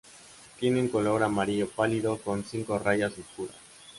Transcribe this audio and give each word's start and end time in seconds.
Tiene 0.59 0.81
un 0.81 0.87
color 0.87 1.21
amarillo 1.21 1.69
pálido 1.69 2.17
con 2.19 2.43
cinco 2.43 2.79
rayas 2.79 3.13
oscuras. 3.19 3.55